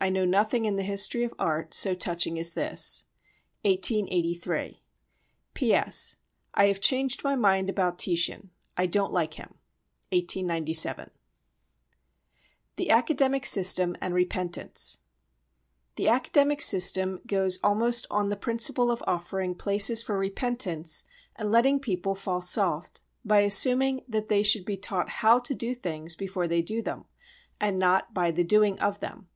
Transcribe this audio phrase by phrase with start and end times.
[0.00, 3.04] I know nothing in the history of art so touching as this.
[3.62, 4.80] [1883.]
[5.52, 6.16] P.S.
[6.54, 8.52] I have changed my mind about Titian.
[8.78, 9.56] I don't like him.
[10.12, 11.10] [1897.]
[12.76, 15.00] The Academic System and Repentance
[15.96, 21.04] The academic system goes almost on the principle of offering places for repentance,
[21.38, 25.74] and letting people fall soft, by assuming that they should be taught how to do
[25.74, 27.04] things before they do them,
[27.60, 29.28] and not by the doing of them.